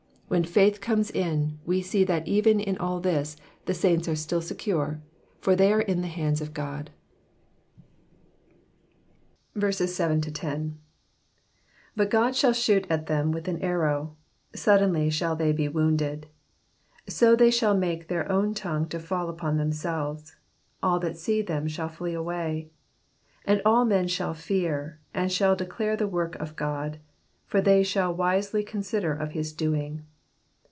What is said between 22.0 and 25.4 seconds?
away. 9 And all men shall fear, and